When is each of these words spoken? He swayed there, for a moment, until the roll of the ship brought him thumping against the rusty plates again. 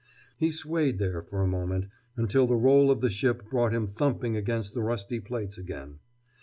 He 0.39 0.49
swayed 0.49 0.97
there, 0.97 1.21
for 1.21 1.43
a 1.43 1.47
moment, 1.47 1.85
until 2.17 2.47
the 2.47 2.55
roll 2.55 2.89
of 2.89 3.01
the 3.01 3.09
ship 3.11 3.47
brought 3.51 3.71
him 3.71 3.85
thumping 3.85 4.35
against 4.35 4.73
the 4.73 4.81
rusty 4.81 5.19
plates 5.19 5.59
again. 5.59 5.99